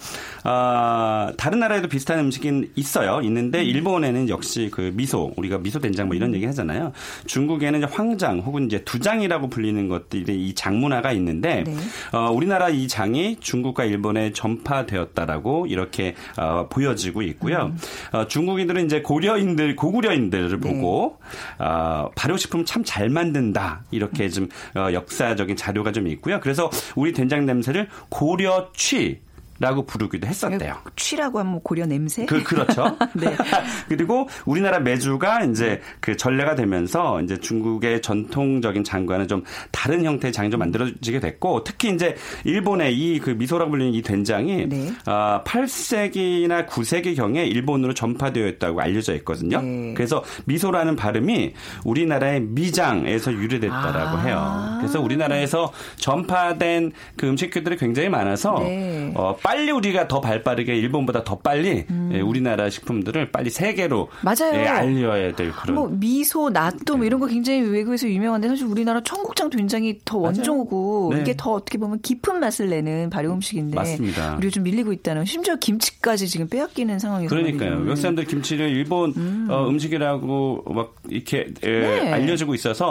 [0.42, 3.20] 아, 다른 나라에도 비슷한 음식이 있어요.
[3.22, 3.64] 있는데 음.
[3.64, 6.34] 일본에는 역시 그 미소 우리가 미소 된장 뭐 이런 음.
[6.34, 6.92] 얘기 하잖아요.
[7.26, 11.76] 중국에는 황장 혹은 이제 두 주장이라고 불리는 것들이 이 장문화가 있는데 네.
[12.12, 17.66] 어, 우리나라 이 장이 중국과 일본에 전파되었다라고 이렇게 어, 보여지고 있고요.
[17.66, 17.78] 음.
[18.12, 20.68] 어, 중국인들은 이제 고려인들 고구려인들을 네.
[20.68, 21.18] 보고
[21.58, 26.38] 어, 발효식품 참 잘 만든다 이렇게 좀 어, 역사적인 자료가 좀 있고요.
[26.40, 29.20] 그래서 우리 된장 냄새를 고려취
[29.64, 30.76] 라고 부르기도 했었대요.
[30.94, 32.26] 취라고 하면 뭐 고려 냄새?
[32.26, 32.96] 그, 그렇죠.
[33.14, 33.34] 네.
[33.88, 40.50] 그리고 우리나라 매주가 이제 그 전래가 되면서 이제 중국의 전통적인 장과는 좀 다른 형태의 장이
[40.50, 44.92] 좀 만들어지게 됐고 특히 이제 일본의 이 그 미소라고 불리는 이 된장이 네.
[45.06, 49.62] 어, 8세기나 9세기 경에 일본으로 전파되어 있다고 알려져 있거든요.
[49.62, 49.94] 네.
[49.94, 54.78] 그래서 미소라는 발음이 우리나라의 미장에서 유래됐다라고 아, 해요.
[54.80, 59.10] 그래서 우리나라에서 전파된 그 음식들이 굉장히 많아서 네.
[59.14, 62.10] 어, 빨리 우리가 더 발빠르게 일본보다 더 빨리 음.
[62.12, 64.54] 예, 우리나라 식품들을 빨리 세계로 맞아요.
[64.54, 65.74] 예, 알려야 될 그런.
[65.74, 71.12] 뭐 미소, 나또 뭐 이런 거 굉장히 외국에서 유명한데 사실 우리나라 청국장 된장이 더 원조고
[71.14, 71.20] 네.
[71.20, 74.36] 이게 더 어떻게 보면 깊은 맛을 내는 발효 음식인데 맞습니다.
[74.36, 77.78] 우리가 좀 밀리고 있다는 심지어 김치까지 지금 빼앗기는 상황에서 그러니까요.
[77.78, 79.46] 외국 사람들 김치를 일본 음.
[79.50, 82.12] 어, 음식이라고 막 이렇게 예, 네.
[82.12, 82.90] 알려지고 있어서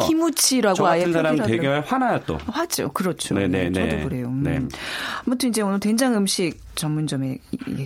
[0.75, 2.37] 저 같은 사람 되게 화나요 또.
[2.47, 2.89] 화죠.
[2.91, 3.35] 그렇죠.
[3.35, 4.27] 네네 네, 저도 그래요.
[4.27, 4.43] 음.
[4.43, 4.59] 네.
[5.25, 7.37] 아무튼 이제 오늘 된장 음식 하나씩 전문점에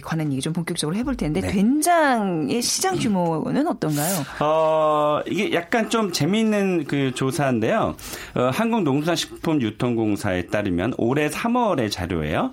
[0.04, 1.48] 관한 얘기 좀 본격적으로 해볼 텐데 네.
[1.48, 4.24] 된장의 시장 규모는 어떤가요?
[4.40, 7.96] 어 이게 약간 좀 재미있는 그 조사인데요.
[8.36, 12.52] 어, 한국농수산식품유통공사에 따르면 올해 3월의 자료예요.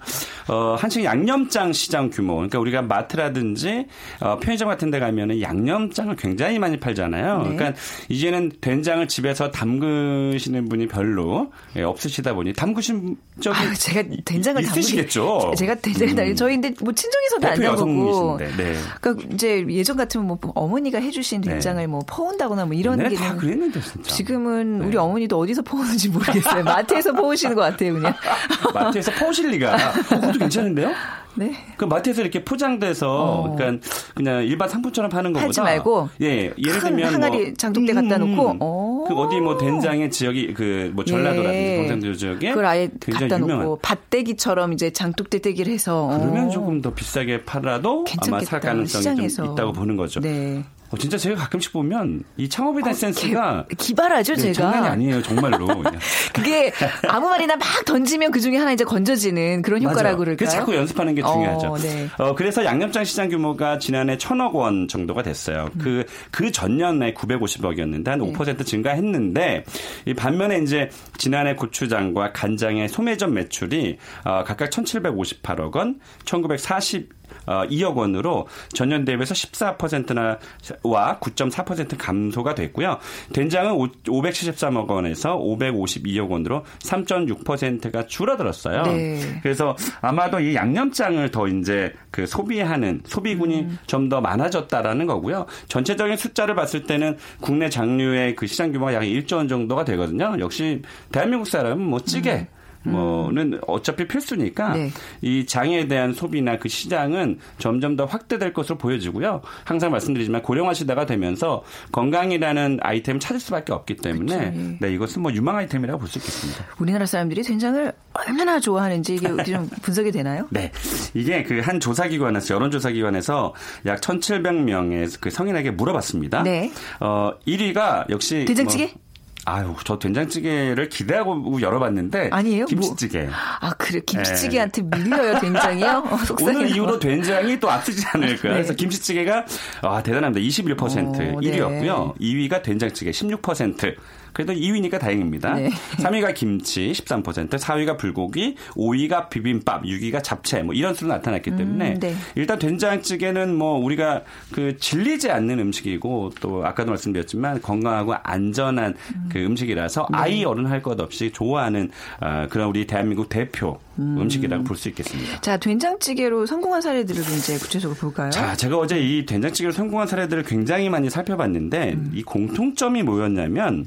[0.48, 2.34] 어, 한식 양념장 시장 규모.
[2.34, 3.86] 그러니까 우리가 마트라든지
[4.20, 7.38] 어, 편의점 같은 데 가면은 양념장을 굉장히 많이 팔잖아요.
[7.38, 7.56] 네.
[7.56, 14.62] 그러니까 이제는 된장을 집에서 담그시는 분이 별로 예, 없으시다 보니 담그신 적이 아, 제가 된장을
[14.62, 15.38] 있으시겠죠.
[15.40, 16.36] 담그시, 제가 된장을 음.
[16.36, 18.74] 저희 근데 뭐 친정에서도 안 담그고 네.
[19.00, 21.50] 그러니까 이제 예전 같으면 뭐 어머니가 해주신 네.
[21.52, 21.86] 된장을 네.
[21.86, 24.12] 뭐 퍼온다거나 뭐 이런 게 다 그랬는데 진짜.
[24.14, 24.86] 지금은 네.
[24.86, 26.64] 우리 어머니도 어디서 퍼오는지 모르겠어요.
[26.64, 28.14] 마트에서 퍼오시는 것 같아요, 그냥.
[28.74, 29.74] 마트에서 퍼오실 리가.
[29.74, 30.90] 어, 그것도 괜찮은데요?
[31.36, 31.52] 네.
[31.76, 33.54] 그 마트에서 이렇게 포장돼서 어.
[33.56, 38.18] 그러니까 그냥 일반 상품처럼 파는 것보다 하지 말고 예 예를 들면 항아리 뭐, 장독대 갖다
[38.18, 38.93] 놓고 음, 어.
[39.06, 41.76] 그 어디 뭐 된장의 지역이 그 뭐 전라도라든지 예.
[41.78, 43.38] 경상도 지역에 그걸 아예 갖다.
[43.38, 46.50] 놓고 밭대기처럼 이제 장독대 떼기를 해서 그러면 어.
[46.50, 48.04] 조금 더 비싸게 팔아도.
[48.26, 49.28] 아마 살 가능성이.
[49.28, 50.20] 좀 있다고 보는 거죠.
[50.20, 50.62] 네.
[50.94, 54.70] 어, 진짜 제가 가끔씩 보면 이 창업에 대한 어, 센스가 개, 기발하죠, 네, 제가.
[54.70, 55.66] 장난이 아니에요, 정말로.
[56.32, 56.72] 그게
[57.08, 60.48] 아무 말이나 막 던지면 그 중에 하나 이제 건져지는 그런 효과라고 그럴까요?
[60.48, 61.66] 자꾸 연습하는 게 중요하죠.
[61.66, 62.08] 어, 네.
[62.18, 65.68] 어, 그래서 양념장 시장 규모가 지난해 천억 원 정도가 됐어요.
[65.74, 65.80] 음.
[65.80, 68.64] 그, 그 전년에 950억이었는데 한 5% 네.
[68.64, 69.64] 증가했는데
[70.06, 77.96] 이 반면에 이제 지난해 고추장과 간장의 소매점 매출이 어, 각각 1,758억 원, 1,940 어, 2억
[77.96, 80.38] 원으로 전년 대비해서 14%나
[80.82, 82.98] 와 9.4% 감소가 됐고요.
[83.32, 83.72] 된장은
[84.04, 88.82] 573억 원에서 552억 원으로 3.6%가 줄어들었어요.
[88.84, 89.40] 네.
[89.42, 93.78] 그래서 아마도 이 양념장을 더 이제 그 소비하는 소비군이 음.
[93.86, 95.46] 좀더 많아졌다라는 거고요.
[95.68, 100.36] 전체적인 숫자를 봤을 때는 국내 장류의 그 시장 규모가 약 1조 원 정도가 되거든요.
[100.38, 100.82] 역시
[101.12, 102.46] 대한민국 사람은 뭐 찌개 음.
[102.84, 104.90] 뭐는 어차피 필수니까 네.
[105.22, 109.40] 이 장에 대한 소비나 그 시장은 점점 더 확대될 것으로 보여지고요.
[109.64, 114.76] 항상 말씀드리지만 고령화 시대가 되면서 건강이라는 아이템을 찾을 수밖에 없기 때문에 그치.
[114.80, 116.64] 네 이것은 뭐 유망 아이템이라고 볼 수 있겠습니다.
[116.78, 120.46] 우리나라 사람들이 된장을 얼마나 좋아하는지 이게 좀 분석이 되나요?
[120.50, 120.70] 네,
[121.14, 123.54] 이게 그 한 조사기관에서 여론조사기관에서
[123.86, 126.42] 약 1,700명의 그 성인에게 물어봤습니다.
[126.42, 126.70] 네.
[127.00, 128.84] 어 1위가 역시 된장찌개?
[128.86, 129.03] 뭐
[129.46, 132.66] 아유, 저 된장찌개를 기대하고 열어봤는데 아니에요?
[132.66, 133.22] 김치찌개.
[133.24, 134.98] 뭐, 아, 그래 김치찌개한테 네.
[134.98, 135.86] 밀려요 된장이요?
[136.10, 138.48] 어, 오늘 이후로 된장이 또 앞서지 않을까.
[138.48, 138.54] 네.
[138.54, 139.44] 그래서 김치찌개가
[139.82, 140.40] 아 대단합니다.
[140.40, 142.18] 21% 오, 1위였고요.
[142.18, 142.48] 네.
[142.48, 143.94] 2위가 된장찌개 16%.
[144.34, 145.54] 그래도 2위니까 다행입니다.
[145.54, 145.70] 네.
[145.98, 151.94] 3위가 김치 13%, 4위가 불고기, 5위가 비빔밥, 6위가 잡채 뭐 이런 수로 나타났기 음, 때문에
[151.94, 152.14] 음, 네.
[152.34, 159.28] 일단 된장찌개는 뭐 우리가 그 질리지 않는 음식이고 또 아까도 말씀드렸지만 건강하고 안전한 음.
[159.32, 160.18] 그 음식이라서 네.
[160.18, 164.28] 아이 어른 할 것 없이 좋아하는 어, 그런 우리 대한민국 대표 음.
[164.28, 165.40] 식이라고 볼 수 있겠습니다.
[165.40, 168.30] 자, 된장찌개로 성공한 사례들을 이제 구체적으로 볼까요?
[168.30, 172.10] 자, 제가 어제 이 된장찌개로 성공한 사례들을 굉장히 많이 살펴봤는데 음.
[172.14, 173.86] 이 공통점이 뭐였냐면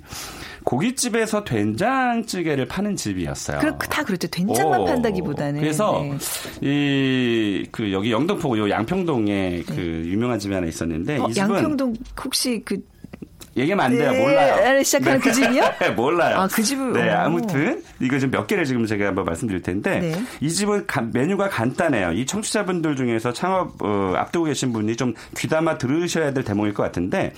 [0.63, 3.59] 고깃집에서 된장찌개를 파는 집이었어요.
[3.59, 4.27] 그, 다 그렇죠.
[4.27, 4.85] 된장만 오.
[4.85, 5.61] 판다기보다는.
[5.61, 6.03] 그래서
[6.61, 7.61] 네.
[7.61, 9.63] 이그 여기 영등포 요 양평동에 네.
[9.65, 11.93] 그 유명한 집이 하나 있었는데 어, 양평동
[12.23, 12.79] 혹시 그
[13.57, 14.11] 얘기하면 안 돼요.
[14.11, 14.19] 네.
[14.19, 14.83] 몰라요.
[14.83, 15.29] 시작하는 그 네.
[15.29, 15.63] 그 집이요?
[15.95, 16.37] 몰라요.
[16.39, 16.93] 아, 그 집을.
[16.93, 20.23] 네, 아무튼 이거 좀몇 개를 지금 제가 한번 말씀드릴 텐데 네.
[20.41, 22.13] 이 집은 가, 메뉴가 간단해요.
[22.13, 27.33] 이 청취자분들 중에서 창업 어, 앞두고 계신 분이 좀 귀담아 들으셔야 될 대목일 것 같은데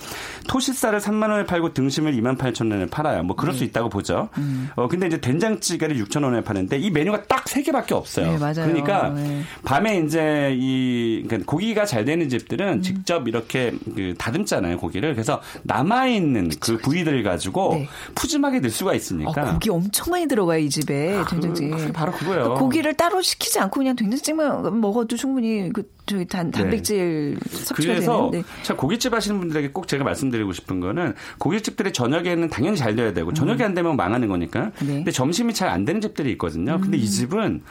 [0.48, 3.22] 토시살을 3만 원에 팔고 등심을 2만 8천 원에 팔아요.
[3.22, 3.58] 뭐 그럴 네.
[3.58, 4.28] 수 있다고 보죠.
[4.38, 4.70] 음.
[4.76, 8.30] 어 근데 이제 된장찌개를 6천 원에 파는데 이 메뉴가 딱 세 개밖에 없어요.
[8.30, 8.54] 네, 맞아요.
[8.54, 9.42] 그러니까 네.
[9.64, 12.82] 밤에 이제 이 그러니까 고기가 잘 되는 집들은 음.
[12.82, 15.14] 직접 이렇게 그 다듬잖아요 고기를.
[15.14, 17.88] 그래서 남아 있는 그 부위들 가지고 네.
[18.14, 19.30] 푸짐하게 늘 수가 있으니까.
[19.30, 21.70] 어, 고기 엄청 많이 들어가요 이 집에 아, 된장찌개.
[21.70, 22.54] 그, 바로 그거예요.
[22.54, 26.58] 그 고기를 따로 시키지 않고 그냥 된장찌개만 먹어도 충분히 그 저기 단, 네.
[26.60, 27.58] 단백질 네.
[27.58, 28.48] 섭취가 그래서 되는데.
[28.64, 33.32] 참 고깃집 하시는 분들에게 꼭 제가 말씀드리고 싶은 거는 고깃집들이 저녁에는 당연히 잘 돼야 되고
[33.32, 33.66] 저녁이 음.
[33.66, 34.72] 안 되면 망하는 거니까.
[34.80, 34.86] 네.
[34.96, 36.74] 근데 점심이 잘 안 되는 집들이 있거든요.
[36.74, 36.80] 음.
[36.80, 37.06] 근데 이 음.
[37.06, 37.62] 집은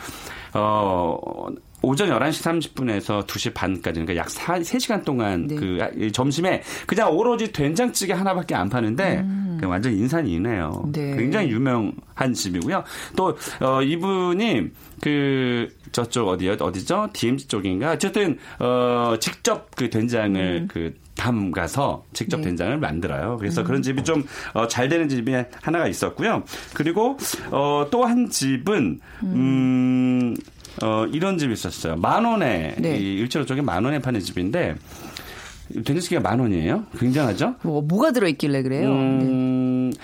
[0.54, 1.18] 어
[1.82, 5.56] 오전 11시 30분에서 2시 반까지 그러니까 약 4, 3시간 동안 네.
[5.56, 9.60] 그 점심에 그냥 오로지 된장찌개 하나밖에 안 파는데 음.
[9.64, 10.90] 완전 인산이네요.
[10.92, 11.16] 네.
[11.16, 12.84] 굉장히 유명한 집이고요.
[13.16, 14.70] 또 어, 이분이
[15.02, 16.54] 그 저쪽 어디요?
[16.60, 17.10] 어디죠?
[17.14, 17.92] DMZ 쪽인가?
[17.92, 20.68] 어쨌든 어 직접 그 된장을 음.
[20.70, 22.44] 그 담가서 직접 네.
[22.46, 23.38] 된장을 만들어요.
[23.38, 23.66] 그래서 음.
[23.66, 26.44] 그런 집이 좀잘 어, 되는 집이 하나가 있었고요.
[26.74, 27.18] 그리고
[27.52, 30.36] 어, 또 한 집은 음, 음
[30.82, 31.96] 어, 이런 집이 있었어요.
[31.96, 32.98] 만 원에 네.
[32.98, 34.76] 이 일제로 쪽에 만 원에 파는 집인데
[35.74, 36.86] 된장찌개가 만 원이에요?
[36.98, 37.56] 굉장하죠?
[37.62, 38.90] 뭐 뭐가 들어 있길래 그래요?
[38.90, 40.00] 음, 네.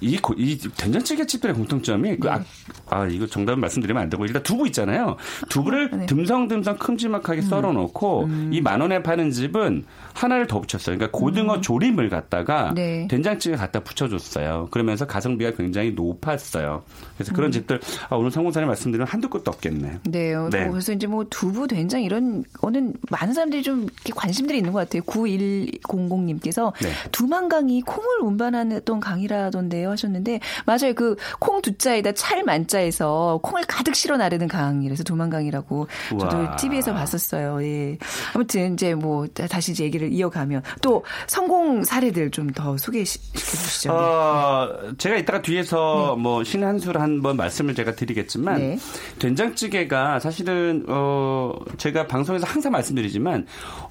[0.00, 2.32] 이, 이 된장찌개 집들의 공통점이 그 네.
[2.32, 2.44] 아,
[2.90, 5.16] 아, 이거 정답은 말씀드리면 안 되고 일단 두부 있잖아요.
[5.48, 6.06] 두부를 아, 네.
[6.06, 7.42] 듬성듬성 큼지막하게 음.
[7.42, 8.50] 썰어 놓고 음.
[8.52, 10.96] 이만 원에 파는 집은 하나를 더 붙였어요.
[10.96, 11.62] 그러니까 고등어 음.
[11.62, 13.06] 조림을 갖다가 네.
[13.08, 14.68] 된장찌개 갖다 붙여줬어요.
[14.70, 16.82] 그러면서 가성비가 굉장히 높았어요.
[17.16, 17.52] 그래서 그런 음.
[17.52, 20.00] 집들 아, 오늘 성공사님 말씀드리면 한두 끝도 없겠네.
[20.04, 20.34] 네.
[20.50, 20.68] 네.
[20.68, 25.02] 그래서 이제 뭐 두부, 된장 이런 거는 많은 사람들이 좀 관심들이 있는 것 같아요.
[25.02, 26.90] 9100님께서 네.
[27.12, 30.94] 두만강이 콩을 운반하던 강이라던데 요 하셨는데 맞아요.
[30.94, 35.86] 그 콩 두자에다 찰 만자에서 콩을 가득 실어 나르는 강이라서 두만강이라고
[36.18, 37.62] 저도 TV에서 봤었어요.
[37.62, 37.98] 예.
[38.34, 43.92] 아무튼 이제 뭐 다시 이제 얘기를 이어가면 또 성공 사례들 좀 더 소개시켜 주시죠.
[43.92, 46.22] 어, 제가 이따가 뒤에서 네.
[46.22, 48.78] 뭐 신한수를 한번 말씀을 제가 드리겠지만 네.
[49.18, 53.46] 된장찌개가 사실은 어 제가 방송에서 항상 말씀드리지만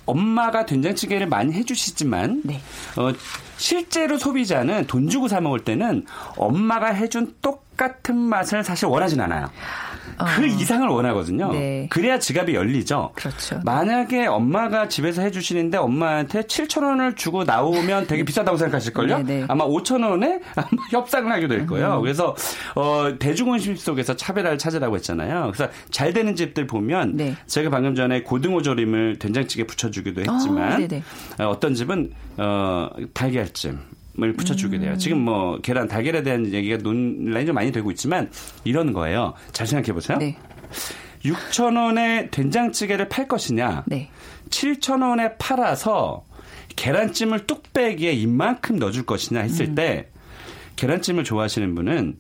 [0.06, 2.60] 엄마가 된장찌개를 많이 해주시지만 네.
[2.98, 3.12] 어
[3.58, 6.06] 실제로 소비자는 돈 주고 사 먹을 때는
[6.38, 9.50] 엄마가 해준 똑같은 맛을 사실 원하진 않아요.
[10.18, 10.26] 어.
[10.36, 11.52] 그 이상을 원하거든요.
[11.52, 11.88] 네.
[11.90, 13.12] 그래야 지갑이 열리죠.
[13.16, 13.60] 그렇죠.
[13.64, 19.18] 만약에 엄마가 집에서 해주시는데 엄마한테 7천 원을 주고 나오면 되게 비싸다고 생각하실걸요?
[19.20, 19.46] 네, 네.
[19.48, 21.98] 아마 5천 원에 아마 협상을 하게 될 거예요.
[21.98, 22.02] 음.
[22.02, 22.36] 그래서
[22.76, 25.52] 어, 대중음식 속에서 차별화를 찾으라고 했잖아요.
[25.54, 27.36] 그래서 잘 되는 집들 보면 네.
[27.46, 30.88] 제가 방금 전에 고등어 조림을 된장찌개 붙여주기도 했지만
[31.40, 33.80] 어, 어떤 집은 어, 달걀찜
[34.20, 34.94] 을 붙여주게 돼요.
[34.94, 34.98] 음.
[34.98, 38.32] 지금 뭐 계란 달걀에 대한 얘기가 논란이 좀 많이 되고 있지만
[38.64, 39.34] 이런 거예요.
[39.52, 40.18] 잘 생각해 보세요.
[40.18, 40.36] 네.
[41.24, 44.10] 6천 원에 된장찌개를 팔 것이냐, 네.
[44.50, 46.26] 7천 원에 팔아서
[46.76, 49.76] 계란찜을 뚝배기에 이만큼 넣어줄 것이냐 했을 음.
[49.76, 50.08] 때
[50.78, 52.18] 계란찜을 좋아하시는 분은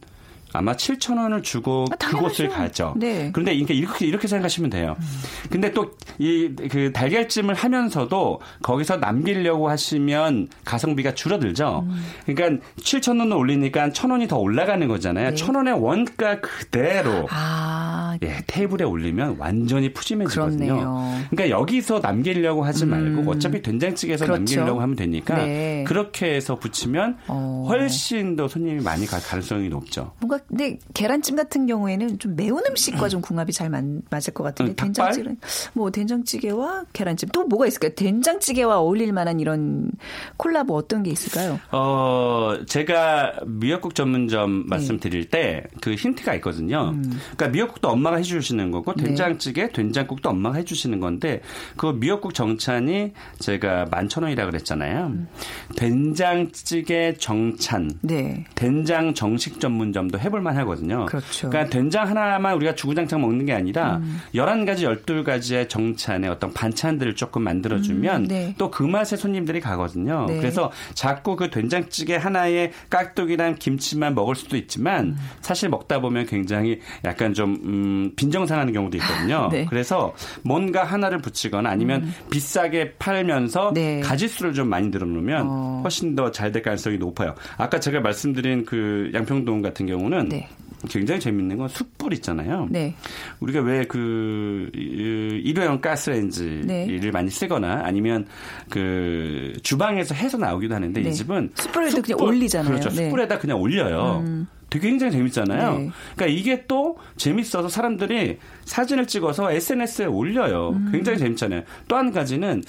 [0.57, 2.93] 아마 7천 원을 주고 아, 그곳을 가죠.
[2.97, 3.29] 네.
[3.33, 4.95] 그런데 이렇게 이렇게 이렇게 생각하시면 돼요.
[4.99, 5.05] 음.
[5.49, 11.85] 근데 또 이 그 달걀찜을 하면서도 거기서 남기려고 하시면 가성비가 줄어들죠.
[11.87, 12.03] 음.
[12.25, 15.29] 그러니까 7천 원을 올리니까 천 원이 더 올라가는 거잖아요.
[15.29, 15.35] 네.
[15.35, 18.17] 천 원의 원가 그대로 아.
[18.23, 20.75] 예, 테이블에 올리면 완전히 푸짐해지거든요.
[20.75, 21.21] 그렇네요.
[21.29, 22.89] 그러니까 여기서 남기려고 하지 음.
[22.89, 24.39] 말고 어차피 된장찌개에서 그렇죠.
[24.39, 25.83] 남기려고 하면 되니까 네.
[25.87, 27.65] 그렇게 해서 붙이면 어.
[27.67, 30.13] 훨씬 더 손님이 많이 갈 가능성이 높죠.
[30.19, 34.71] 뭔가 근데 계란찜 같은 경우에는 좀 매운 음식과 좀 궁합이 잘 맞, 맞을 것 같은데
[34.71, 35.37] 음, 된장찌개는
[35.73, 37.93] 뭐 된장찌개와 계란찜 또 뭐가 있을까요?
[37.95, 39.91] 된장찌개와 어울릴 만한 이런
[40.37, 41.59] 콜라보 어떤 게 있을까요?
[41.71, 44.65] 어 제가 미역국 전문점 네.
[44.69, 46.91] 말씀드릴 때그 힌트가 있거든요.
[46.93, 47.19] 음.
[47.35, 49.03] 그러니까 미역국도 엄마가 해주시는 거고 네.
[49.03, 49.71] 된장찌개, 네.
[49.73, 51.41] 된장국도 엄마가 해주시는 건데
[51.75, 55.07] 그 미역국 정찬이 제가 만천 원이라 그랬잖아요.
[55.07, 55.27] 음.
[55.75, 58.45] 된장찌개 정찬, 네.
[58.55, 61.05] 된장 정식 전문점도 해볼 만 하거든요.
[61.05, 61.49] 그렇죠.
[61.49, 64.19] 그러니까 된장 하나만 우리가 주구장창 먹는 게 아니라 음.
[64.33, 68.55] 11가지, 12가지의 정찬에 어떤 반찬들을 조금 만들어주면 음, 네.
[68.57, 70.25] 또그 맛에 손님들이 가거든요.
[70.27, 70.37] 네.
[70.37, 75.17] 그래서 자꾸 그 된장찌개 하나에 깍두기랑 김치만 먹을 수도 있지만 음.
[75.41, 79.49] 사실 먹다 보면 굉장히 약간 좀 음, 빈정상하는 경우도 있거든요.
[79.51, 79.65] 네.
[79.69, 82.13] 그래서 뭔가 하나를 붙이거나 아니면 음.
[82.29, 83.99] 비싸게 팔면서 네.
[84.01, 85.81] 가지수를 좀 많이 늘어놓으면 어.
[85.83, 87.35] 훨씬 더 잘 될 가능성이 높아요.
[87.57, 90.47] 아까 제가 말씀드린 그 양평동 같은 경우는 보면 네.
[90.89, 92.67] 굉장히 재밌는 건 숯불 있잖아요.
[92.69, 92.93] 네.
[93.39, 97.11] 우리가 왜 그 일회용 가스레인지를 네.
[97.11, 98.27] 많이 쓰거나 아니면
[98.69, 101.09] 그 주방에서 해서 나오기도 하는데 네.
[101.09, 102.69] 이 집은 숯불에도 숯불, 그냥 올리잖아요.
[102.69, 102.89] 그렇죠.
[102.89, 103.05] 네.
[103.05, 104.23] 숯불에다 그냥 올려요.
[104.25, 104.47] 음.
[104.69, 105.77] 되게 굉장히 재밌잖아요.
[105.77, 105.89] 네.
[106.15, 110.71] 그러니까 이게 또 재밌어서 사람들이 사진을 찍어서 SNS에 올려요.
[110.71, 110.89] 음.
[110.91, 111.63] 굉장히 재밌잖아요.
[111.87, 112.61] 또 한 가지는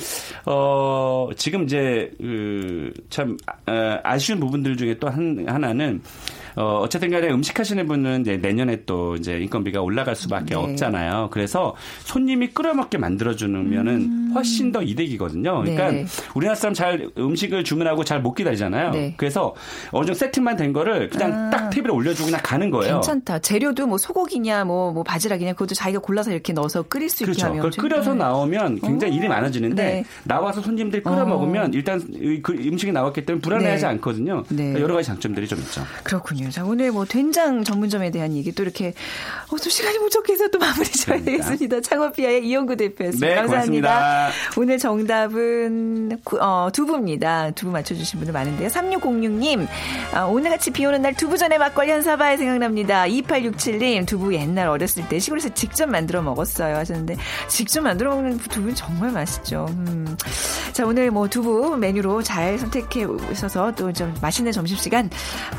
[0.47, 6.01] 어 지금 이제 그참 아, 아쉬운 부분들 중에 또 한 하나는
[6.59, 10.55] 어, 어쨌든 간에 음식 하시는 분은 이제 내년에 또 이제 인건비가 올라갈 수밖에 네.
[10.57, 11.29] 없잖아요.
[11.31, 14.33] 그래서 손님이 끓여먹게 만들어주면은 음.
[14.35, 15.61] 훨씬 더 이득이거든요.
[15.61, 16.05] 그러니까 네.
[16.35, 18.91] 우리나라 사람 잘 음식을 주문하고 잘 못 기다리잖아요.
[18.91, 19.15] 네.
[19.17, 19.55] 그래서
[19.93, 21.51] 어느 정도 세팅만 된 거를 그냥 아.
[21.51, 22.95] 딱 테이블에 올려주고 그냥 가는 거예요.
[22.95, 23.39] 괜찮다.
[23.39, 27.39] 재료도 뭐 소고기냐 뭐, 뭐 바지락이냐 그것도 자기가 골라서 이렇게 넣어서 끓일 수 그렇죠.
[27.39, 27.71] 있게 하면.
[27.71, 28.19] 그걸 끓여서 네.
[28.19, 29.17] 나오면 굉장히 오.
[29.19, 30.05] 일이 많아지는데 네.
[30.25, 31.27] 나와서 손님들이 끓여 어.
[31.27, 32.01] 먹으면 일단
[32.43, 33.89] 그 음식이 나왔기 때문에 불안해하지 네.
[33.91, 34.43] 않거든요.
[34.49, 35.83] 그러니까 여러 가지 장점들이 좀 있죠.
[36.03, 36.48] 그렇군요.
[36.49, 36.51] 그래요.
[36.51, 38.95] 자, 오늘 뭐 된장 전문점에 대한 얘기 또 이렇게
[39.51, 41.81] 어, 또 시간이 부족해서 또 마무리 져야 되겠습니다.
[41.81, 43.27] 창업비아의 이영구 대표였습니다.
[43.27, 43.89] 네, 감사합니다.
[43.89, 44.61] 고맙습니다.
[44.61, 47.51] 오늘 정답은 어, 두부입니다.
[47.53, 48.69] 두부 맞춰주신 분들 많은데요.
[48.69, 49.67] 3606님,
[50.15, 53.05] 아, 오늘같이 비 오는 날 두부 전에 막걸리 한 사발 생각납니다.
[53.05, 56.77] 2867님, 두부 옛날 어렸을 때 시골에서 직접 만들어 먹었어요.
[56.77, 57.17] 하셨는데,
[57.49, 59.67] 직접 만들어 먹는 두부는 정말 맛있죠.
[59.71, 60.17] 음.
[60.73, 65.11] 자, 오늘 뭐 두부 메뉴로 잘 선택해 오셔서 또 좀 맛있는 점심시간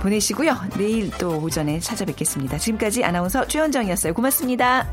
[0.02, 0.56] 보내시고요.
[0.78, 2.58] 내일 또 오전에 찾아뵙겠습니다.
[2.58, 4.14] 지금까지 아나운서 최현정이었어요.
[4.14, 4.88] 고맙습니다.